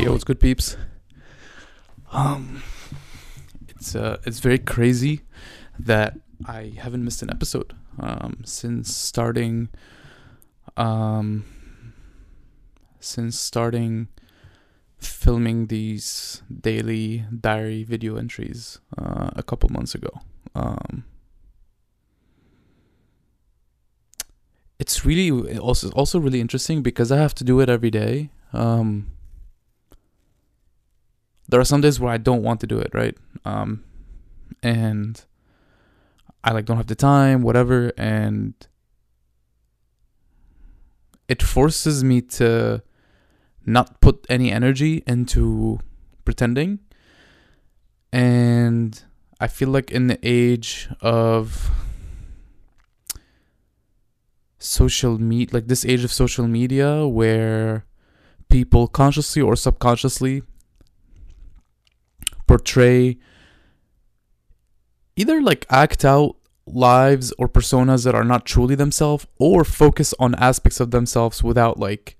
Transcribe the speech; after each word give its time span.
Yo, 0.00 0.10
what's 0.10 0.24
good, 0.24 0.40
peeps? 0.40 0.76
Um, 2.10 2.64
it's 3.68 3.94
uh, 3.94 4.16
it's 4.24 4.40
very 4.40 4.58
crazy 4.58 5.20
that 5.78 6.18
I 6.44 6.72
haven't 6.76 7.04
missed 7.04 7.22
an 7.22 7.30
episode 7.30 7.72
um 8.00 8.42
since 8.44 8.92
starting 8.92 9.68
um 10.76 11.44
since 12.98 13.38
starting 13.38 14.08
filming 14.98 15.68
these 15.68 16.42
daily 16.50 17.24
diary 17.40 17.84
video 17.84 18.16
entries 18.16 18.80
uh, 18.98 19.30
a 19.36 19.42
couple 19.44 19.68
months 19.68 19.94
ago. 19.94 20.10
Um, 20.56 21.04
it's 24.78 25.04
really 25.04 25.58
also 25.58 25.90
also 25.90 26.18
really 26.20 26.40
interesting 26.40 26.82
because 26.82 27.10
I 27.10 27.18
have 27.18 27.34
to 27.36 27.44
do 27.44 27.60
it 27.60 27.68
every 27.68 27.90
day. 27.90 28.30
Um, 28.52 29.10
there 31.48 31.60
are 31.60 31.64
some 31.64 31.80
days 31.80 32.00
where 32.00 32.12
I 32.12 32.18
don't 32.18 32.42
want 32.42 32.60
to 32.60 32.66
do 32.66 32.78
it, 32.78 32.90
right? 32.92 33.16
Um, 33.44 33.84
and 34.62 35.24
I 36.44 36.52
like 36.52 36.64
don't 36.64 36.76
have 36.76 36.88
the 36.88 36.94
time, 36.94 37.42
whatever, 37.42 37.92
and 37.96 38.54
it 41.28 41.42
forces 41.42 42.04
me 42.04 42.20
to 42.20 42.82
not 43.64 44.00
put 44.00 44.26
any 44.28 44.52
energy 44.52 45.02
into 45.06 45.80
pretending. 46.24 46.80
And 48.12 49.02
I 49.40 49.48
feel 49.48 49.68
like 49.68 49.90
in 49.90 50.06
the 50.06 50.18
age 50.22 50.88
of 51.00 51.70
social 54.66 55.18
media, 55.18 55.48
like 55.52 55.68
this 55.68 55.84
age 55.84 56.04
of 56.04 56.12
social 56.12 56.46
media, 56.46 57.06
where 57.06 57.84
people 58.48 58.86
consciously 58.86 59.42
or 59.42 59.56
subconsciously 59.56 60.42
portray 62.46 63.18
either 65.16 65.40
like 65.40 65.66
act 65.68 66.04
out 66.04 66.36
lives 66.66 67.32
or 67.38 67.48
personas 67.48 68.04
that 68.04 68.14
are 68.14 68.24
not 68.24 68.44
truly 68.44 68.74
themselves 68.74 69.26
or 69.38 69.64
focus 69.64 70.14
on 70.18 70.34
aspects 70.36 70.80
of 70.80 70.90
themselves 70.90 71.42
without 71.42 71.78
like 71.78 72.16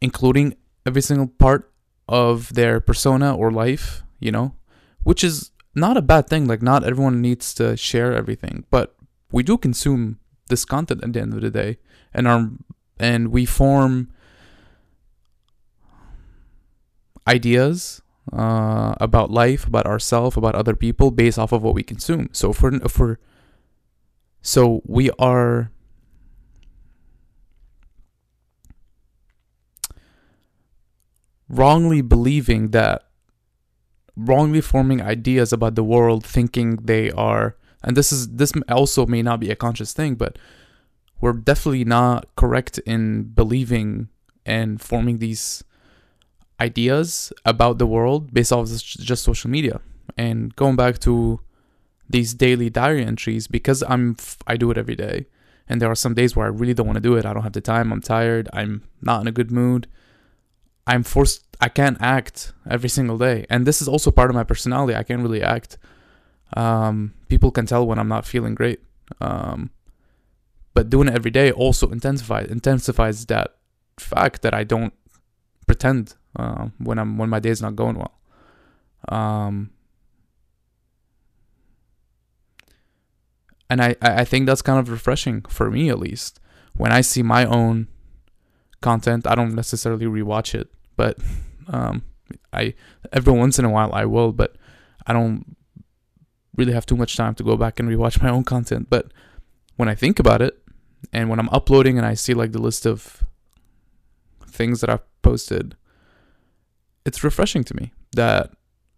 including 0.00 0.54
every 0.86 1.02
single 1.02 1.26
part 1.26 1.72
of 2.08 2.54
their 2.54 2.80
persona 2.80 3.34
or 3.34 3.50
life, 3.50 4.02
you 4.20 4.30
know, 4.30 4.54
which 5.02 5.24
is 5.24 5.50
not 5.74 5.96
a 5.96 6.02
bad 6.02 6.28
thing. 6.28 6.46
Like, 6.46 6.62
not 6.62 6.84
everyone 6.84 7.20
needs 7.20 7.54
to 7.54 7.76
share 7.76 8.14
everything, 8.14 8.64
but 8.70 8.94
we 9.32 9.42
do 9.42 9.58
consume 9.58 10.18
this 10.48 10.64
content 10.64 11.02
at 11.02 11.12
the 11.12 11.20
end 11.20 11.34
of 11.34 11.40
the 11.40 11.50
day, 11.50 11.78
and 12.12 12.28
our 12.28 12.50
and 12.98 13.28
we 13.28 13.44
form 13.44 14.12
ideas 17.26 18.02
uh, 18.32 18.94
about 19.00 19.30
life, 19.30 19.66
about 19.66 19.86
ourselves, 19.86 20.36
about 20.36 20.54
other 20.54 20.74
people 20.74 21.10
based 21.10 21.38
off 21.38 21.52
of 21.52 21.62
what 21.62 21.74
we 21.74 21.82
consume. 21.82 22.28
So 22.32 22.50
if 22.50 22.62
we're, 22.62 22.76
if 22.76 22.98
we're 22.98 23.16
so 24.42 24.82
we 24.86 25.10
are 25.18 25.70
wrongly 31.48 32.02
believing 32.02 32.70
that 32.70 33.04
wrongly 34.16 34.60
forming 34.60 35.02
ideas 35.02 35.52
about 35.52 35.74
the 35.74 35.84
world 35.84 36.24
thinking 36.24 36.76
they 36.76 37.10
are 37.12 37.56
and 37.84 37.96
this 37.96 38.12
is 38.12 38.28
this 38.28 38.52
also 38.68 39.06
may 39.06 39.22
not 39.22 39.40
be 39.40 39.50
a 39.50 39.56
conscious 39.56 39.92
thing 39.92 40.14
but 40.14 40.38
we're 41.20 41.32
definitely 41.32 41.84
not 41.84 42.26
correct 42.36 42.78
in 42.78 43.22
believing 43.22 44.08
and 44.44 44.80
forming 44.80 45.18
these 45.18 45.62
ideas 46.60 47.32
about 47.44 47.78
the 47.78 47.86
world 47.86 48.32
based 48.32 48.52
off 48.52 48.70
of 48.70 48.82
just 48.82 49.24
social 49.24 49.50
media 49.50 49.80
and 50.16 50.54
going 50.56 50.76
back 50.76 50.98
to 50.98 51.40
these 52.08 52.34
daily 52.34 52.68
diary 52.68 53.04
entries 53.04 53.46
because 53.46 53.82
i'm 53.88 54.16
i 54.46 54.56
do 54.56 54.70
it 54.70 54.78
every 54.78 54.96
day 54.96 55.26
and 55.68 55.80
there 55.80 55.90
are 55.90 55.94
some 55.94 56.14
days 56.14 56.36
where 56.36 56.46
i 56.46 56.50
really 56.50 56.74
don't 56.74 56.86
want 56.86 56.96
to 56.96 57.00
do 57.00 57.16
it 57.16 57.24
i 57.24 57.32
don't 57.32 57.42
have 57.42 57.52
the 57.52 57.60
time 57.60 57.92
i'm 57.92 58.00
tired 58.00 58.48
i'm 58.52 58.82
not 59.00 59.20
in 59.20 59.26
a 59.26 59.32
good 59.32 59.50
mood 59.50 59.86
I'm 60.86 61.02
forced 61.02 61.44
I 61.60 61.68
can't 61.68 61.96
act 62.00 62.52
every 62.68 62.88
single 62.88 63.16
day. 63.16 63.46
And 63.48 63.66
this 63.66 63.80
is 63.80 63.88
also 63.88 64.10
part 64.10 64.30
of 64.30 64.36
my 64.36 64.44
personality. 64.44 64.94
I 64.94 65.02
can't 65.02 65.22
really 65.22 65.42
act. 65.42 65.78
Um, 66.52 67.14
people 67.28 67.50
can 67.50 67.66
tell 67.66 67.86
when 67.86 67.98
I'm 67.98 68.08
not 68.08 68.26
feeling 68.26 68.54
great. 68.54 68.80
Um, 69.20 69.70
but 70.74 70.90
doing 70.90 71.08
it 71.08 71.14
every 71.14 71.30
day 71.30 71.52
also 71.52 71.88
intensifies 71.90 72.50
intensifies 72.50 73.26
that 73.26 73.54
fact 73.98 74.42
that 74.42 74.52
I 74.52 74.64
don't 74.64 74.92
pretend 75.66 76.14
uh, 76.36 76.68
when 76.78 76.98
I'm 76.98 77.16
when 77.16 77.30
my 77.30 77.38
day's 77.38 77.62
not 77.62 77.76
going 77.76 77.96
well. 77.96 78.18
Um, 79.08 79.70
and 83.70 83.80
I, 83.80 83.94
I 84.00 84.24
think 84.24 84.46
that's 84.46 84.62
kind 84.62 84.78
of 84.78 84.90
refreshing 84.90 85.42
for 85.42 85.70
me 85.70 85.88
at 85.90 85.98
least 85.98 86.40
when 86.76 86.90
I 86.90 87.02
see 87.02 87.22
my 87.22 87.44
own 87.44 87.88
content. 88.80 89.26
I 89.26 89.34
don't 89.34 89.54
necessarily 89.54 90.06
rewatch 90.06 90.54
it, 90.54 90.68
but 90.96 91.18
um, 91.68 92.02
I 92.52 92.74
every 93.12 93.32
once 93.32 93.58
in 93.60 93.64
a 93.64 93.70
while 93.70 93.92
I 93.92 94.06
will, 94.06 94.32
but 94.32 94.56
I 95.06 95.12
don't 95.12 95.56
really 96.56 96.72
have 96.72 96.86
too 96.86 96.96
much 96.96 97.16
time 97.16 97.34
to 97.36 97.44
go 97.44 97.56
back 97.56 97.80
and 97.80 97.88
rewatch 97.88 98.22
my 98.22 98.30
own 98.30 98.44
content. 98.44 98.88
But 98.90 99.12
when 99.76 99.88
I 99.88 99.94
think 99.94 100.18
about 100.18 100.42
it, 100.42 100.60
and 101.12 101.28
when 101.28 101.38
I'm 101.38 101.48
uploading 101.50 101.98
and 101.98 102.06
I 102.06 102.14
see 102.14 102.34
like 102.34 102.52
the 102.52 102.60
list 102.60 102.86
of 102.86 103.24
things 104.46 104.80
that 104.80 104.90
I've 104.90 105.22
posted, 105.22 105.76
it's 107.04 107.24
refreshing 107.24 107.64
to 107.64 107.76
me 107.76 107.92
that 108.12 108.52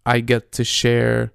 I 0.05 0.21
get 0.21 0.53
to 0.53 0.65
share 0.65 1.33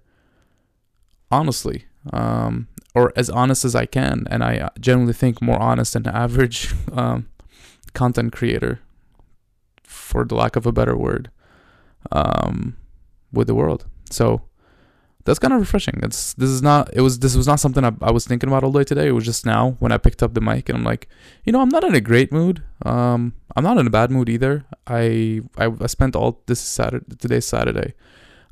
honestly, 1.31 1.85
um, 2.11 2.67
or 2.93 3.13
as 3.15 3.29
honest 3.29 3.63
as 3.63 3.73
I 3.73 3.85
can, 3.85 4.27
and 4.29 4.43
I 4.43 4.69
generally 4.79 5.13
think 5.13 5.41
more 5.41 5.59
honest 5.59 5.93
than 5.93 6.07
average 6.07 6.73
um, 6.91 7.29
content 7.93 8.33
creator, 8.33 8.79
for 9.83 10.25
the 10.25 10.35
lack 10.35 10.55
of 10.55 10.65
a 10.65 10.71
better 10.71 10.95
word, 10.95 11.31
um, 12.11 12.77
with 13.31 13.47
the 13.47 13.55
world. 13.55 13.85
So 14.09 14.41
that's 15.25 15.39
kind 15.39 15.53
of 15.53 15.59
refreshing. 15.59 15.99
It's 16.03 16.33
this 16.33 16.49
is 16.49 16.61
not 16.61 16.89
it 16.93 17.01
was 17.01 17.19
this 17.19 17.35
was 17.35 17.47
not 17.47 17.59
something 17.59 17.83
I, 17.83 17.91
I 18.01 18.11
was 18.11 18.25
thinking 18.25 18.49
about 18.49 18.63
all 18.63 18.71
day 18.71 18.83
today. 18.83 19.07
It 19.07 19.11
was 19.11 19.25
just 19.25 19.45
now 19.45 19.75
when 19.79 19.91
I 19.91 19.97
picked 19.97 20.23
up 20.23 20.33
the 20.33 20.41
mic 20.41 20.69
and 20.69 20.77
I'm 20.77 20.83
like, 20.83 21.07
you 21.45 21.51
know, 21.51 21.61
I'm 21.61 21.69
not 21.69 21.83
in 21.83 21.95
a 21.95 22.01
great 22.01 22.31
mood. 22.31 22.63
Um, 22.85 23.33
I'm 23.55 23.63
not 23.63 23.77
in 23.77 23.87
a 23.87 23.91
bad 23.91 24.11
mood 24.11 24.29
either. 24.29 24.65
I 24.87 25.41
I, 25.57 25.71
I 25.79 25.87
spent 25.87 26.15
all 26.15 26.41
this 26.47 26.59
Saturday 26.59 27.05
today's 27.17 27.45
Saturday. 27.45 27.93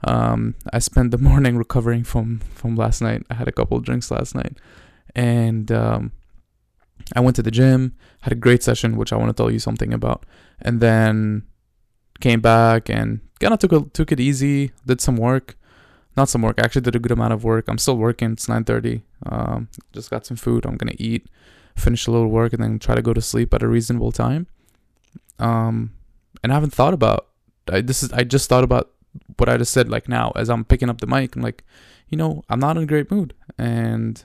Um, 0.03 0.55
I 0.71 0.79
spent 0.79 1.11
the 1.11 1.17
morning 1.29 1.57
recovering 1.57 2.03
from 2.03 2.39
from 2.53 2.75
last 2.75 3.01
night. 3.01 3.23
I 3.29 3.35
had 3.35 3.47
a 3.47 3.53
couple 3.53 3.79
drinks 3.79 4.11
last 4.11 4.35
night, 4.35 4.57
and 5.15 5.71
um, 5.71 6.11
I 7.15 7.19
went 7.21 7.35
to 7.37 7.43
the 7.43 7.51
gym, 7.51 7.95
had 8.21 8.33
a 8.33 8.35
great 8.35 8.63
session, 8.63 8.95
which 8.97 9.11
I 9.11 9.17
want 9.17 9.29
to 9.29 9.33
tell 9.33 9.51
you 9.51 9.59
something 9.59 9.93
about, 9.93 10.25
and 10.61 10.79
then 10.79 11.43
came 12.19 12.41
back 12.41 12.89
and 12.89 13.21
kind 13.39 13.53
of 13.53 13.59
took 13.59 13.71
a, 13.71 13.81
took 13.91 14.11
it 14.11 14.19
easy, 14.19 14.71
did 14.85 15.01
some 15.01 15.15
work, 15.15 15.57
not 16.19 16.29
some 16.29 16.41
work. 16.41 16.59
I 16.59 16.65
actually 16.65 16.81
did 16.81 16.95
a 16.95 16.99
good 16.99 17.11
amount 17.11 17.33
of 17.33 17.43
work. 17.43 17.65
I'm 17.67 17.77
still 17.77 17.97
working. 17.97 18.33
It's 18.33 18.47
9:30. 18.47 19.01
Um, 19.25 19.69
just 19.93 20.09
got 20.11 20.25
some 20.25 20.37
food. 20.37 20.65
I'm 20.65 20.77
gonna 20.77 20.99
eat, 20.99 21.27
finish 21.75 22.07
a 22.07 22.11
little 22.11 22.29
work, 22.29 22.53
and 22.53 22.61
then 22.63 22.77
try 22.77 22.95
to 22.95 23.01
go 23.01 23.13
to 23.13 23.21
sleep 23.21 23.53
at 23.53 23.63
a 23.63 23.67
reasonable 23.67 24.11
time. 24.11 24.47
Um, 25.39 25.91
and 26.43 26.51
I 26.51 26.55
haven't 26.55 26.73
thought 26.73 26.93
about. 26.93 27.27
I, 27.71 27.81
this 27.81 28.03
is 28.03 28.11
I 28.11 28.23
just 28.23 28.49
thought 28.49 28.63
about 28.63 28.91
what 29.37 29.49
I 29.49 29.57
just 29.57 29.71
said. 29.71 29.89
Like 29.89 30.09
now, 30.09 30.31
as 30.35 30.49
I'm 30.49 30.65
picking 30.65 30.89
up 30.89 30.99
the 30.99 31.07
mic, 31.07 31.35
I'm 31.35 31.41
like, 31.41 31.63
you 32.09 32.17
know, 32.17 32.43
I'm 32.49 32.59
not 32.59 32.77
in 32.77 32.83
a 32.83 32.93
great 32.93 33.09
mood, 33.09 33.33
and 33.57 34.23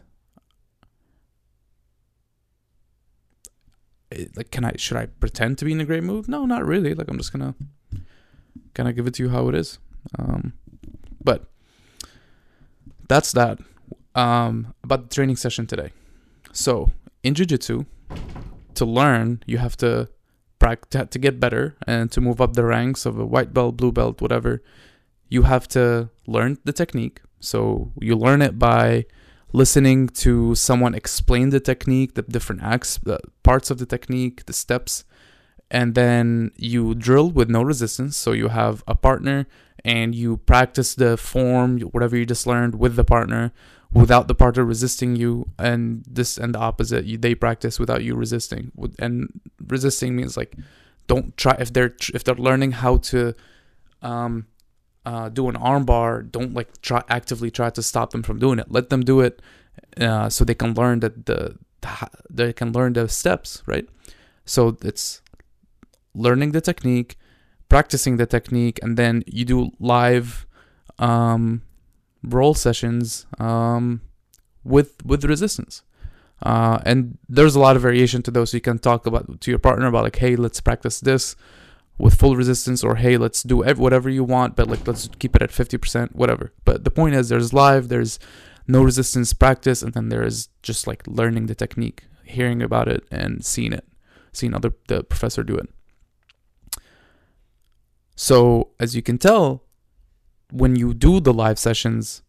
like 4.37 4.51
can 4.53 4.65
i 4.65 4.73
should 4.77 4.97
i 4.97 5.07
pretend 5.07 5.59
to 5.59 5.65
be 5.65 5.73
in 5.73 5.81
a 5.81 5.85
great 5.85 6.05
mood 6.05 6.29
no 6.29 6.47
not 6.47 6.65
really 6.65 6.95
like 6.95 7.09
i'm 7.09 7.19
just 7.19 7.33
gonna 7.33 7.53
kind 8.73 8.89
of 8.89 8.95
give 8.95 9.09
it 9.09 9.15
to 9.15 9.25
you 9.25 9.29
how 9.29 9.49
it 9.49 9.57
is 9.57 9.79
um 10.21 10.53
but 11.23 11.51
that's 13.09 13.33
that. 13.33 13.59
Um 14.15 14.75
about 14.83 15.09
the 15.09 15.15
training 15.15 15.37
session 15.37 15.67
today. 15.67 15.91
So 16.53 16.91
in 17.23 17.35
jiu-jitsu 17.35 17.85
to 18.75 18.85
learn 18.85 19.43
you 19.47 19.59
have 19.59 19.77
to 19.79 20.09
practice 20.59 21.07
to 21.11 21.19
get 21.19 21.41
better 21.41 21.77
and 21.87 22.11
to 22.13 22.21
move 22.21 22.41
up 22.41 22.55
the 22.55 22.65
ranks 22.65 23.07
of 23.07 23.19
a 23.19 23.27
white 23.27 23.53
belt 23.53 23.77
blue 23.77 23.93
belt 23.93 24.21
whatever 24.21 24.63
you 25.29 25.43
have 25.43 25.67
to 25.69 26.11
learn 26.27 26.59
the 26.65 26.73
technique. 26.73 27.21
So 27.41 27.93
you 28.01 28.15
learn 28.17 28.41
it 28.41 28.59
by 28.59 29.07
listening 29.53 30.09
to 30.09 30.55
someone 30.55 30.95
explain 30.95 31.51
the 31.51 31.61
technique, 31.61 32.15
the 32.15 32.23
different 32.23 32.63
acts, 32.63 32.99
the 32.99 33.19
parts 33.43 33.71
of 33.71 33.79
the 33.79 33.87
technique, 33.87 34.47
the 34.47 34.53
steps, 34.53 35.05
and 35.71 35.95
then 35.95 36.51
you 36.57 36.95
drill 36.95 37.31
with 37.31 37.49
no 37.49 37.63
resistance. 37.63 38.17
So 38.17 38.33
you 38.33 38.49
have 38.49 38.83
a 38.87 38.95
partner 38.95 39.47
and 39.85 40.15
you 40.15 40.39
practice 40.39 40.95
the 40.95 41.17
form, 41.17 41.79
whatever 41.81 42.17
you 42.17 42.25
just 42.25 42.47
learned 42.47 42.77
with 42.77 42.97
the 42.97 43.05
partner 43.05 43.53
without 43.93 44.27
the 44.27 44.35
partner 44.35 44.65
resisting 44.65 45.15
you 45.15 45.49
and 45.59 46.05
this 46.11 46.37
and 46.37 46.55
the 46.55 46.59
opposite 46.59 47.05
you, 47.05 47.17
they 47.17 47.35
practice 47.35 47.79
without 47.79 48.03
you 48.03 48.15
resisting. 48.15 48.73
And 48.99 49.41
resisting 49.67 50.17
means 50.17 50.37
like 50.37 50.57
don't 51.07 51.37
try 51.37 51.57
if 51.61 51.73
they're 51.73 51.95
if 52.13 52.25
they're 52.25 52.35
learning 52.35 52.73
how 52.73 52.97
to 52.97 53.35
um 54.03 54.47
uh, 55.07 55.29
do 55.29 55.51
an 55.51 55.57
arm 55.57 55.85
bar 55.85 56.23
don't 56.23 56.55
like 56.55 56.81
try 56.81 57.03
actively 57.11 57.51
try 57.51 57.69
to 57.69 57.83
stop 57.83 58.11
them 58.11 58.23
from 58.23 58.39
doing 58.39 58.59
it. 58.59 58.71
Let 58.71 58.89
them 58.89 59.03
do 59.03 59.21
it 59.21 59.43
uh, 60.01 60.31
so 60.31 60.45
they 60.45 60.55
can 60.55 60.75
learn 60.75 61.01
that 61.01 61.27
the 61.27 61.59
they 62.31 62.53
can 62.55 62.73
learn 62.73 62.95
the 62.95 63.09
steps 63.09 63.63
right? 63.67 63.87
So 64.47 64.77
it's 64.83 65.21
learning 66.15 66.53
the 66.53 66.61
technique 66.61 67.19
practicing 67.75 68.19
the 68.19 68.27
technique 68.37 68.79
and 68.85 68.97
then 68.97 69.25
you 69.27 69.45
do 69.45 69.59
live 69.81 70.47
um 71.01 71.45
roll 72.23 72.55
sessions 72.55 73.27
um 73.41 74.01
with 74.63 74.91
with 75.05 75.25
resistance. 75.25 75.83
Uh 76.51 76.79
and 76.87 77.19
there's 77.37 77.57
a 77.57 77.63
lot 77.67 77.75
of 77.75 77.83
variation 77.83 78.23
to 78.23 78.31
those. 78.31 78.51
So 78.51 78.57
you 78.59 78.67
can 78.71 78.79
talk 78.79 79.01
about 79.11 79.41
to 79.41 79.51
your 79.53 79.59
partner 79.59 79.87
about 79.89 80.05
like 80.05 80.21
hey 80.25 80.37
let's 80.37 80.61
practice 80.61 81.01
this 81.01 81.35
with 81.99 82.15
full 82.15 82.37
resistance 82.37 82.85
or 82.87 82.95
hey 83.05 83.17
let's 83.17 83.43
do 83.43 83.65
ev- 83.65 83.83
whatever 83.85 84.09
you 84.09 84.23
want 84.23 84.55
but 84.55 84.69
like 84.69 84.87
let's 84.87 85.09
keep 85.19 85.35
it 85.35 85.43
at 85.43 85.51
50% 85.51 86.15
whatever. 86.15 86.53
But 86.65 86.85
the 86.85 86.95
point 87.01 87.17
is 87.17 87.29
there's 87.29 87.53
live 87.53 87.89
there's 87.89 88.21
no 88.69 88.85
resistance 88.85 89.33
practice 89.33 89.83
and 89.83 89.93
then 89.95 90.11
there 90.11 90.27
is 90.31 90.37
just 90.63 90.87
like 90.87 91.03
learning 91.09 91.47
the 91.47 91.57
technique 91.65 92.05
hearing 92.23 92.63
about 92.63 92.87
it 92.87 93.03
and 93.11 93.45
seeing 93.45 93.73
it 93.73 93.87
seeing 94.33 94.55
other 94.55 94.73
the 94.87 95.03
professor 95.03 95.43
do 95.43 95.57
it 95.57 95.69
so 98.15 98.69
as 98.79 98.95
you 98.95 99.03
can 99.03 99.19
tell 99.19 99.63
when 100.53 100.77
you 100.77 100.95
do 100.95 101.21
the 101.21 101.33
live 101.33 101.59
sessions 101.59 102.23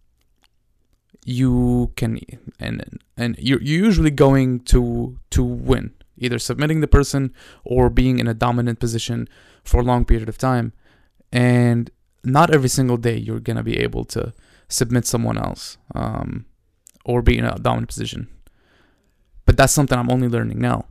you 1.26 1.92
can 1.96 2.20
and 2.60 3.00
and 3.18 3.36
you're, 3.40 3.62
you're 3.62 3.86
usually 3.86 4.12
going 4.12 4.60
to 4.60 5.18
to 5.32 5.44
win 5.44 5.92
either 6.18 6.40
submitting 6.40 6.82
the 6.82 6.88
person 6.88 7.34
or 7.64 7.90
being 7.90 8.20
in 8.20 8.28
a 8.28 8.34
dominant 8.34 8.80
position 8.80 9.28
for 9.64 9.80
a 9.80 9.84
long 9.84 10.06
period 10.06 10.30
of 10.30 10.38
time. 10.38 10.72
And 11.32 11.90
not 12.24 12.54
every 12.54 12.70
single 12.70 12.98
day 12.98 13.18
you're 13.18 13.40
gonna 13.40 13.64
be 13.64 13.80
able 13.80 14.06
to 14.06 14.34
submit 14.68 15.06
someone 15.06 15.38
else 15.38 15.78
um, 15.94 16.46
or 17.04 17.22
be 17.22 17.38
in 17.38 17.46
a 17.46 17.58
dominant 17.58 17.90
position. 17.90 18.28
But 19.46 19.58
that's 19.58 19.74
something 19.74 19.98
i'm 19.98 20.10
only 20.10 20.28
learning 20.28 20.60
now 20.60 20.86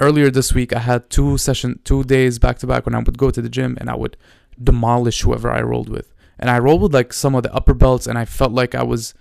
earlier 0.00 0.30
this 0.30 0.52
week 0.52 0.72
i 0.72 0.78
had 0.78 1.08
two 1.10 1.38
session 1.38 1.78
two 1.84 2.02
days 2.04 2.38
back 2.38 2.58
to 2.58 2.66
back 2.66 2.86
when 2.86 2.94
i 2.94 2.98
would 2.98 3.18
go 3.18 3.30
to 3.30 3.42
the 3.42 3.48
gym 3.48 3.76
and 3.80 3.90
i 3.90 3.94
would 3.94 4.16
demolish 4.62 5.22
whoever 5.22 5.50
i 5.50 5.60
rolled 5.60 5.88
with. 5.88 6.12
And 6.38 6.50
i 6.50 6.58
rolled 6.58 6.82
with 6.82 6.94
like 6.94 7.12
some 7.12 7.34
of 7.34 7.42
the 7.42 7.54
upper 7.54 7.74
belts 7.74 8.06
and 8.06 8.18
i 8.18 8.24
felt 8.24 8.52
like 8.52 8.74
i 8.74 8.82
was 8.82 9.14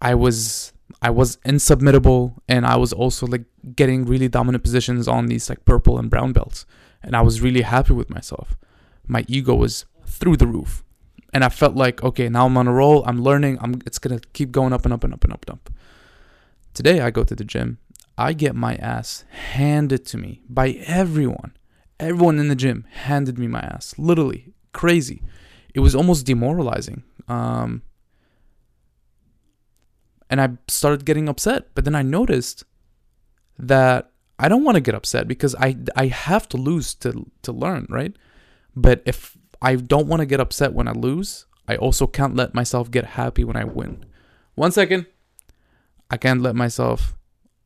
i 0.00 0.14
was 0.14 0.72
i 1.00 1.10
was 1.10 1.36
insubmittable 1.38 2.36
and 2.48 2.66
i 2.66 2.76
was 2.76 2.92
also 2.92 3.26
like 3.26 3.44
getting 3.76 4.04
really 4.04 4.28
dominant 4.28 4.62
positions 4.64 5.08
on 5.08 5.26
these 5.26 5.48
like 5.48 5.64
purple 5.64 5.98
and 5.98 6.10
brown 6.10 6.32
belts. 6.32 6.66
And 7.02 7.16
i 7.16 7.22
was 7.22 7.40
really 7.40 7.62
happy 7.62 7.92
with 7.92 8.10
myself. 8.10 8.56
My 9.06 9.24
ego 9.28 9.54
was 9.54 9.86
through 10.06 10.36
the 10.36 10.46
roof. 10.46 10.84
And 11.32 11.44
i 11.44 11.48
felt 11.48 11.74
like 11.74 12.02
okay 12.02 12.28
now 12.28 12.46
i'm 12.46 12.56
on 12.56 12.68
a 12.68 12.72
roll. 12.72 13.04
I'm 13.06 13.22
learning. 13.22 13.58
I'm 13.60 13.80
it's 13.86 13.98
gonna 13.98 14.20
keep 14.32 14.52
going 14.52 14.72
up 14.72 14.84
and 14.84 14.92
up 14.92 15.04
and 15.04 15.14
up 15.14 15.24
and 15.24 15.32
up 15.32 15.44
and 15.46 15.54
up. 15.54 15.70
Today 16.74 17.00
i 17.00 17.10
go 17.10 17.24
to 17.24 17.34
the 17.34 17.44
gym 17.44 17.78
i 18.16 18.32
get 18.32 18.54
my 18.54 18.76
ass 18.76 19.24
handed 19.30 20.04
to 20.06 20.18
me 20.18 20.42
by 20.48 20.70
everyone. 20.86 21.56
Everyone 21.98 22.38
in 22.38 22.48
the 22.48 22.56
gym 22.56 22.84
handed 22.90 23.38
me 23.38 23.46
my 23.46 23.60
ass. 23.60 23.94
Literally. 23.96 24.52
Crazy. 24.72 25.22
It 25.74 25.80
was 25.80 25.94
almost 25.94 26.26
demoralizing. 26.26 27.02
Um 27.28 27.82
and 30.32 30.40
i 30.40 30.48
started 30.66 31.04
getting 31.04 31.28
upset 31.28 31.74
but 31.74 31.84
then 31.84 31.94
i 31.94 32.00
noticed 32.00 32.64
that 33.58 34.10
i 34.38 34.48
don't 34.48 34.64
want 34.64 34.76
to 34.76 34.80
get 34.80 34.94
upset 34.94 35.28
because 35.28 35.54
i 35.56 35.76
i 35.94 36.06
have 36.06 36.48
to 36.48 36.56
lose 36.56 36.94
to 36.94 37.30
to 37.42 37.52
learn 37.52 37.86
right? 37.90 38.16
But 38.74 39.02
if 39.04 39.36
i 39.60 39.76
don't 39.76 40.08
want 40.08 40.20
to 40.20 40.26
get 40.26 40.40
upset 40.40 40.72
when 40.72 40.88
i 40.88 40.92
lose 40.92 41.44
i 41.68 41.76
also 41.76 42.06
can't 42.06 42.34
let 42.34 42.54
myself 42.54 42.90
get 42.90 43.04
happy 43.20 43.44
when 43.44 43.56
i 43.56 43.64
win. 43.64 44.04
One 44.54 44.72
second. 44.72 45.06
I 46.10 46.16
can't 46.18 46.42
let 46.42 46.54
myself 46.54 47.14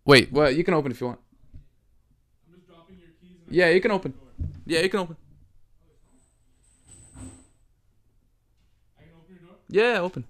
wait 0.07 0.33
well 0.33 0.51
you 0.51 0.65
can 0.65 0.75
open 0.75 0.91
if 0.93 1.01
you 1.01 1.09
want 1.09 1.21
yeah 3.51 3.69
you 3.69 3.81
can 3.81 3.91
open 3.91 4.15
yeah 4.65 4.81
you 4.81 4.89
can 4.89 5.01
open 5.01 5.17
yeah 9.69 9.99
open 10.01 10.25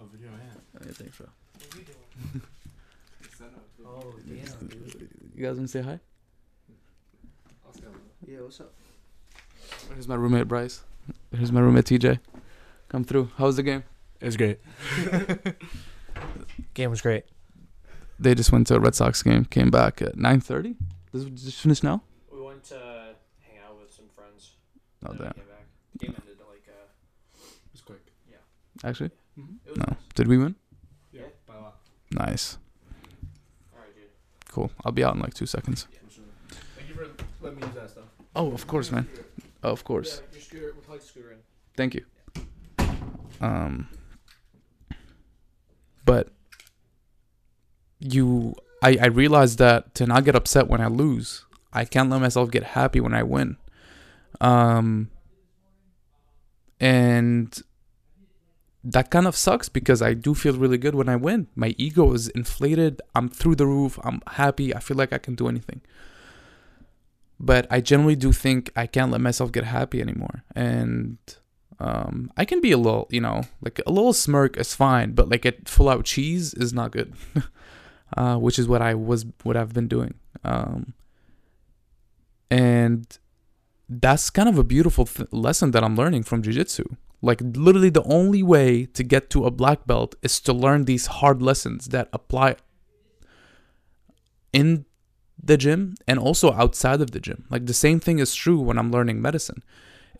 Oh, 0.00 0.04
video 0.12 0.28
hand. 0.30 0.60
I 0.80 0.92
think 0.92 1.14
so. 1.14 1.28
Oh, 3.86 4.14
damn, 4.26 4.68
dude. 4.68 5.08
You 5.34 5.44
guys 5.44 5.56
want 5.56 5.68
to 5.68 5.72
say 5.78 5.82
hi? 5.82 5.98
Yeah, 8.26 8.40
what's 8.40 8.60
up? 8.60 8.72
Here's 9.92 10.08
my 10.08 10.14
roommate 10.14 10.48
Bryce. 10.48 10.82
Here's 11.34 11.52
my 11.52 11.60
roommate 11.60 11.84
TJ. 11.84 12.18
Come 12.88 13.04
through. 13.04 13.30
How 13.36 13.46
was 13.46 13.56
the 13.56 13.62
game? 13.62 13.84
It's 14.20 14.36
great. 14.36 14.58
Game 16.74 16.90
was 16.90 17.00
great. 17.00 17.24
They 18.18 18.34
just 18.34 18.52
went 18.52 18.66
to 18.68 18.76
a 18.76 18.80
Red 18.80 18.94
Sox 18.94 19.22
game. 19.22 19.44
Came 19.44 19.70
back 19.70 20.00
at 20.02 20.16
9:30. 20.16 20.76
Does 21.12 21.24
it 21.24 21.34
just 21.34 21.60
finish 21.60 21.82
now? 21.82 22.02
We 22.32 22.40
went 22.40 22.64
to 22.64 22.74
hang 23.40 23.58
out 23.66 23.80
with 23.80 23.92
some 23.92 24.06
friends. 24.14 24.52
Oh 25.04 25.12
then 25.12 25.18
we 25.18 25.24
damn. 25.24 25.32
Came 25.34 25.44
back. 25.46 25.66
Game 25.98 26.14
ended 26.20 26.38
like 26.48 26.68
uh. 26.68 27.42
It's 27.72 27.82
quick. 27.82 28.00
Yeah. 28.30 28.36
Actually, 28.88 29.10
It 29.36 29.70
was 29.70 29.78
no. 29.78 29.84
nice. 29.88 29.96
Did 30.14 30.28
we 30.28 30.38
win? 30.38 30.54
Yeah, 31.12 31.22
by 31.46 31.54
a 31.56 31.60
lot. 31.60 31.76
Nice. 32.12 32.58
All 33.72 33.80
right, 33.80 33.94
dude. 33.94 34.04
Cool. 34.50 34.70
I'll 34.84 34.92
be 34.92 35.04
out 35.04 35.14
in 35.14 35.20
like 35.20 35.34
two 35.34 35.46
seconds. 35.46 35.86
For 36.06 36.10
sure. 36.10 36.24
Thank 36.76 36.88
you 36.88 36.94
for 36.94 37.06
letting 37.44 37.60
me 37.60 37.66
use 37.66 37.74
that 37.76 37.90
stuff. 37.90 38.04
Oh, 38.36 38.52
of 38.52 38.66
course, 38.66 38.90
man. 38.90 39.08
Oh, 39.62 39.70
of 39.70 39.84
course. 39.84 40.20
Yeah, 40.30 40.32
your 40.34 40.42
scooter. 40.42 40.72
We'll 40.74 40.82
plug 40.82 41.02
scooter 41.02 41.32
in. 41.32 41.38
Thank 41.76 41.94
you. 41.94 42.04
Um. 43.40 43.88
But 46.04 46.28
you, 48.04 48.54
I, 48.82 48.98
I 49.00 49.06
realized 49.06 49.58
that 49.58 49.94
to 49.96 50.06
not 50.06 50.24
get 50.24 50.36
upset 50.36 50.68
when 50.68 50.80
I 50.80 50.86
lose, 50.86 51.44
I 51.72 51.84
can't 51.84 52.10
let 52.10 52.20
myself 52.20 52.50
get 52.50 52.62
happy 52.62 53.00
when 53.00 53.14
I 53.14 53.22
win. 53.22 53.56
Um. 54.40 55.10
And 56.80 57.62
that 58.84 59.10
kind 59.10 59.26
of 59.26 59.34
sucks 59.34 59.70
because 59.70 60.02
I 60.02 60.12
do 60.12 60.34
feel 60.34 60.58
really 60.58 60.76
good 60.76 60.94
when 60.94 61.08
I 61.08 61.16
win. 61.16 61.46
My 61.56 61.74
ego 61.78 62.12
is 62.12 62.28
inflated. 62.28 63.00
I'm 63.14 63.30
through 63.30 63.54
the 63.54 63.66
roof. 63.66 63.98
I'm 64.04 64.20
happy. 64.26 64.74
I 64.74 64.80
feel 64.80 64.96
like 64.96 65.12
I 65.12 65.18
can 65.18 65.34
do 65.34 65.48
anything. 65.48 65.80
But 67.40 67.66
I 67.70 67.80
generally 67.80 68.16
do 68.16 68.32
think 68.32 68.70
I 68.76 68.86
can't 68.86 69.10
let 69.10 69.22
myself 69.22 69.52
get 69.52 69.64
happy 69.64 70.02
anymore. 70.02 70.44
And 70.54 71.16
um, 71.80 72.30
I 72.36 72.44
can 72.44 72.60
be 72.60 72.72
a 72.72 72.78
little, 72.78 73.08
you 73.10 73.22
know, 73.22 73.42
like 73.62 73.80
a 73.86 73.90
little 73.90 74.12
smirk 74.12 74.58
is 74.58 74.74
fine, 74.74 75.12
but 75.12 75.30
like 75.30 75.46
a 75.46 75.54
full 75.64 75.88
out 75.88 76.04
cheese 76.04 76.52
is 76.52 76.74
not 76.74 76.92
good. 76.92 77.14
uh, 78.16 78.36
which 78.36 78.58
is 78.58 78.68
what 78.68 78.82
I 78.82 78.94
was, 78.94 79.26
what 79.42 79.56
I've 79.56 79.72
been 79.72 79.88
doing. 79.88 80.14
Um, 80.44 80.94
and 82.50 83.18
that's 83.88 84.30
kind 84.30 84.48
of 84.48 84.58
a 84.58 84.64
beautiful 84.64 85.06
th- 85.06 85.28
lesson 85.32 85.70
that 85.72 85.82
I'm 85.82 85.96
learning 85.96 86.24
from 86.24 86.42
jujitsu. 86.42 86.96
Like 87.22 87.40
literally, 87.42 87.90
the 87.90 88.02
only 88.04 88.42
way 88.42 88.84
to 88.86 89.02
get 89.02 89.30
to 89.30 89.46
a 89.46 89.50
black 89.50 89.86
belt 89.86 90.14
is 90.22 90.40
to 90.40 90.52
learn 90.52 90.84
these 90.84 91.06
hard 91.06 91.40
lessons 91.40 91.86
that 91.86 92.08
apply 92.12 92.56
in 94.52 94.84
the 95.42 95.56
gym 95.56 95.94
and 96.06 96.18
also 96.18 96.52
outside 96.52 97.00
of 97.00 97.10
the 97.10 97.20
gym. 97.20 97.44
Like 97.50 97.66
the 97.66 97.74
same 97.74 97.98
thing 97.98 98.18
is 98.18 98.34
true 98.34 98.60
when 98.60 98.78
I'm 98.78 98.90
learning 98.90 99.20
medicine. 99.20 99.62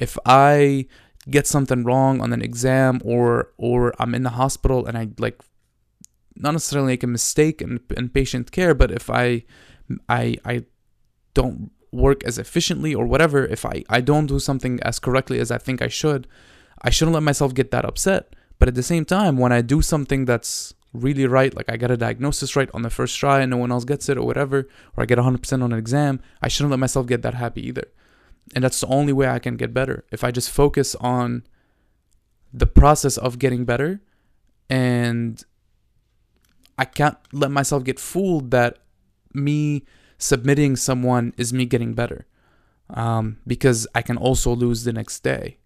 If 0.00 0.18
I 0.26 0.86
get 1.30 1.46
something 1.46 1.84
wrong 1.84 2.20
on 2.20 2.32
an 2.32 2.42
exam 2.42 3.00
or 3.04 3.52
or 3.56 3.94
I'm 3.98 4.14
in 4.14 4.22
the 4.22 4.30
hospital 4.30 4.86
and 4.86 4.98
I 4.98 5.08
like 5.18 5.40
not 6.36 6.52
necessarily 6.52 6.92
make 6.92 7.02
a 7.02 7.08
mistake 7.08 7.62
in, 7.62 7.80
in 7.96 8.08
patient 8.08 8.52
care, 8.52 8.74
but 8.74 8.90
if 8.90 9.10
I 9.10 9.44
I 10.08 10.36
I 10.44 10.64
don't 11.34 11.70
work 11.94 12.24
as 12.24 12.38
efficiently 12.38 12.94
or 12.94 13.06
whatever, 13.06 13.44
if 13.44 13.64
I, 13.64 13.84
I 13.88 14.00
don't 14.00 14.26
do 14.26 14.38
something 14.38 14.80
as 14.82 14.98
correctly 14.98 15.38
as 15.38 15.50
I 15.50 15.58
think 15.58 15.80
I 15.80 15.88
should, 15.88 16.26
I 16.82 16.90
shouldn't 16.90 17.14
let 17.14 17.22
myself 17.22 17.54
get 17.54 17.70
that 17.70 17.84
upset. 17.84 18.34
But 18.58 18.68
at 18.68 18.74
the 18.74 18.82
same 18.82 19.04
time, 19.04 19.38
when 19.38 19.52
I 19.52 19.62
do 19.62 19.80
something 19.80 20.24
that's 20.24 20.74
really 20.92 21.26
right, 21.26 21.54
like 21.54 21.70
I 21.70 21.76
get 21.76 21.90
a 21.90 21.96
diagnosis 21.96 22.56
right 22.56 22.70
on 22.74 22.82
the 22.82 22.90
first 22.90 23.18
try 23.18 23.40
and 23.40 23.50
no 23.50 23.56
one 23.56 23.72
else 23.72 23.84
gets 23.84 24.08
it 24.08 24.18
or 24.18 24.26
whatever, 24.26 24.68
or 24.96 25.02
I 25.02 25.06
get 25.06 25.18
100% 25.18 25.52
on 25.62 25.72
an 25.72 25.78
exam, 25.78 26.20
I 26.42 26.48
shouldn't 26.48 26.70
let 26.70 26.80
myself 26.80 27.06
get 27.06 27.22
that 27.22 27.34
happy 27.34 27.66
either. 27.66 27.88
And 28.54 28.62
that's 28.62 28.80
the 28.80 28.86
only 28.88 29.12
way 29.12 29.28
I 29.28 29.38
can 29.38 29.56
get 29.56 29.72
better. 29.72 30.04
If 30.10 30.22
I 30.22 30.30
just 30.30 30.50
focus 30.50 30.94
on 30.96 31.44
the 32.52 32.66
process 32.66 33.16
of 33.16 33.38
getting 33.38 33.64
better 33.64 34.00
and 34.70 35.42
I 36.78 36.84
can't 36.84 37.16
let 37.32 37.50
myself 37.50 37.84
get 37.84 37.98
fooled 37.98 38.50
that 38.50 38.78
me 39.32 39.84
submitting 40.18 40.76
someone 40.76 41.32
is 41.36 41.52
me 41.52 41.66
getting 41.66 41.94
better 41.94 42.26
um, 42.90 43.38
because 43.46 43.86
I 43.94 44.02
can 44.02 44.16
also 44.16 44.54
lose 44.54 44.84
the 44.84 44.92
next 44.92 45.20
day. 45.22 45.58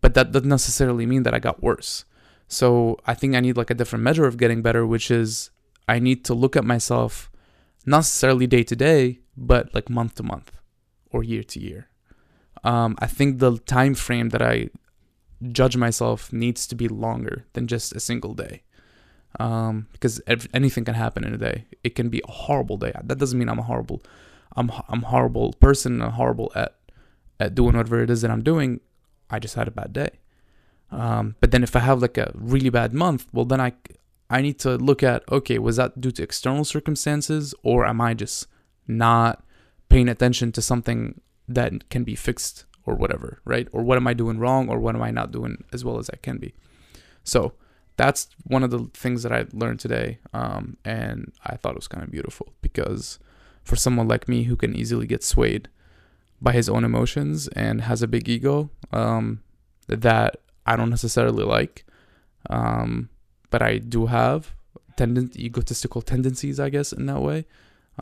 But 0.00 0.14
that 0.14 0.32
doesn't 0.32 0.48
necessarily 0.48 1.06
mean 1.06 1.22
that 1.24 1.34
I 1.34 1.38
got 1.38 1.62
worse. 1.62 2.04
So 2.48 2.98
I 3.06 3.14
think 3.14 3.34
I 3.34 3.40
need 3.40 3.56
like 3.56 3.70
a 3.70 3.74
different 3.74 4.04
measure 4.04 4.26
of 4.26 4.36
getting 4.36 4.62
better, 4.62 4.86
which 4.86 5.10
is 5.10 5.50
I 5.88 5.98
need 5.98 6.24
to 6.26 6.34
look 6.34 6.56
at 6.56 6.64
myself 6.64 7.30
not 7.84 7.98
necessarily 7.98 8.46
day 8.46 8.62
to 8.64 8.76
day, 8.76 9.20
but 9.36 9.74
like 9.74 9.88
month 9.88 10.16
to 10.16 10.22
month 10.22 10.52
or 11.10 11.22
year 11.22 11.42
to 11.44 11.60
year. 11.60 11.88
Um, 12.64 12.96
I 12.98 13.06
think 13.06 13.38
the 13.38 13.58
time 13.58 13.94
frame 13.94 14.30
that 14.30 14.42
I 14.42 14.70
judge 15.52 15.76
myself 15.76 16.32
needs 16.32 16.66
to 16.66 16.74
be 16.74 16.88
longer 16.88 17.46
than 17.52 17.66
just 17.66 17.94
a 17.94 18.00
single 18.00 18.34
day. 18.34 18.62
Um, 19.38 19.88
because 19.92 20.20
ev- 20.26 20.48
anything 20.54 20.84
can 20.84 20.94
happen 20.94 21.24
in 21.24 21.34
a 21.34 21.38
day. 21.38 21.66
It 21.84 21.94
can 21.94 22.08
be 22.08 22.22
a 22.26 22.30
horrible 22.30 22.76
day. 22.78 22.92
That 23.04 23.18
doesn't 23.18 23.38
mean 23.38 23.48
I'm 23.48 23.58
a 23.58 23.62
horrible, 23.62 24.02
I'm 24.56 24.70
I'm 24.88 25.02
horrible 25.02 25.52
person. 25.54 26.00
I'm 26.00 26.12
horrible 26.12 26.52
at 26.54 26.74
at 27.38 27.54
doing 27.54 27.76
whatever 27.76 28.02
it 28.02 28.10
is 28.10 28.22
that 28.22 28.30
I'm 28.30 28.42
doing. 28.42 28.80
I 29.28 29.38
just 29.38 29.54
had 29.54 29.68
a 29.68 29.70
bad 29.70 29.92
day. 29.92 30.10
Um, 30.90 31.34
but 31.40 31.50
then 31.50 31.62
if 31.62 31.74
I 31.76 31.80
have 31.80 32.00
like 32.00 32.16
a 32.16 32.32
really 32.34 32.70
bad 32.70 32.94
month, 32.94 33.26
well 33.32 33.44
then 33.44 33.60
I 33.60 33.72
I 34.30 34.40
need 34.40 34.58
to 34.60 34.76
look 34.76 35.02
at 35.02 35.30
okay, 35.30 35.58
was 35.58 35.76
that 35.76 36.00
due 36.00 36.12
to 36.12 36.22
external 36.22 36.64
circumstances 36.64 37.54
or 37.62 37.84
am 37.84 38.00
I 38.00 38.14
just 38.14 38.46
not 38.88 39.44
paying 39.88 40.08
attention 40.08 40.52
to 40.52 40.62
something 40.62 41.20
that 41.48 41.90
can 41.90 42.04
be 42.04 42.14
fixed 42.14 42.64
or 42.84 42.94
whatever, 42.94 43.40
right? 43.44 43.68
Or 43.72 43.82
what 43.82 43.96
am 43.96 44.06
I 44.06 44.14
doing 44.14 44.38
wrong 44.38 44.68
or 44.68 44.78
what 44.78 44.94
am 44.94 45.02
I 45.02 45.10
not 45.10 45.32
doing 45.32 45.64
as 45.72 45.84
well 45.84 45.98
as 45.98 46.08
I 46.10 46.16
can 46.16 46.38
be? 46.38 46.54
So 47.24 47.52
that's 47.96 48.28
one 48.44 48.62
of 48.62 48.70
the 48.70 48.90
things 48.92 49.22
that 49.22 49.32
I 49.32 49.46
learned 49.52 49.80
today. 49.80 50.18
Um, 50.32 50.76
and 50.84 51.32
I 51.44 51.56
thought 51.56 51.72
it 51.72 51.78
was 51.78 51.88
kind 51.88 52.04
of 52.04 52.10
beautiful 52.10 52.52
because 52.62 53.18
for 53.64 53.76
someone 53.76 54.06
like 54.06 54.28
me 54.28 54.44
who 54.44 54.56
can 54.56 54.76
easily 54.76 55.06
get 55.06 55.24
swayed 55.24 55.68
by 56.40 56.52
his 56.52 56.68
own 56.68 56.84
emotions 56.84 57.48
and 57.48 57.80
has 57.82 58.02
a 58.02 58.06
big 58.06 58.28
ego 58.28 58.70
um, 58.92 59.42
that 59.88 60.36
I 60.66 60.76
don't 60.76 60.90
necessarily 60.90 61.44
like, 61.44 61.84
um, 62.50 63.08
but 63.50 63.62
I 63.62 63.78
do 63.78 64.06
have 64.06 64.54
tendent 64.96 65.36
egotistical 65.36 66.02
tendencies, 66.02 66.60
I 66.60 66.68
guess, 66.70 66.92
in 66.92 67.06
that 67.06 67.20
way. 67.20 67.46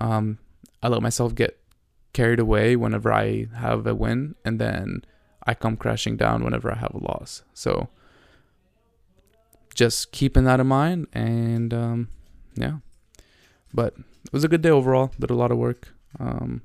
Um, 0.01 0.39
I 0.83 0.89
let 0.89 1.03
myself 1.03 1.35
get 1.35 1.59
carried 2.13 2.41
away 2.41 2.77
whenever 2.77 3.13
I 3.13 3.47
have 3.57 3.87
a 3.87 3.95
win, 3.95 4.35
and 4.45 4.59
then 4.59 5.05
I 5.47 5.55
come 5.55 5.77
crashing 5.77 6.17
down 6.17 6.43
whenever 6.43 6.71
I 6.73 6.77
have 6.77 6.95
a 6.95 6.99
loss. 6.99 7.43
So 7.53 7.89
just 9.75 10.13
keeping 10.13 10.45
that 10.45 10.61
in 10.61 10.67
mind, 10.67 11.09
and 11.13 11.75
um, 11.75 12.09
yeah. 12.55 12.79
But 13.73 13.95
it 13.99 14.33
was 14.33 14.45
a 14.45 14.49
good 14.49 14.63
day 14.63 14.71
overall. 14.71 15.13
Did 15.19 15.31
a 15.31 15.35
lot 15.35 15.51
of 15.51 15.59
work, 15.59 15.89
um, 16.19 16.63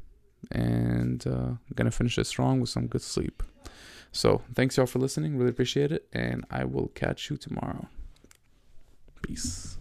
and 0.51 1.25
uh, 1.25 1.31
I'm 1.31 1.59
gonna 1.75 1.91
finish 1.91 2.17
it 2.17 2.27
strong 2.27 2.59
with 2.59 2.69
some 2.69 2.87
good 2.87 3.01
sleep. 3.01 3.43
So 4.11 4.41
thanks 4.53 4.77
y'all 4.77 4.85
for 4.85 4.99
listening. 4.99 5.37
Really 5.37 5.49
appreciate 5.49 5.91
it, 5.91 6.07
and 6.13 6.45
I 6.49 6.65
will 6.65 6.89
catch 6.89 7.29
you 7.29 7.37
tomorrow. 7.37 7.87
Peace. 9.21 9.78